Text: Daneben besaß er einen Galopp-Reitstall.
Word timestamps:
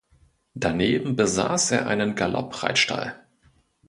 Daneben 0.55 1.15
besaß 1.15 1.69
er 1.73 1.85
einen 1.85 2.15
Galopp-Reitstall. 2.15 3.19